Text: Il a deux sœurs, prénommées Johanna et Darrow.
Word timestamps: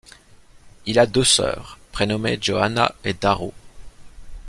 Il 0.87 0.97
a 0.97 1.05
deux 1.05 1.23
sœurs, 1.23 1.77
prénommées 1.91 2.39
Johanna 2.41 2.95
et 3.03 3.13
Darrow. 3.13 3.53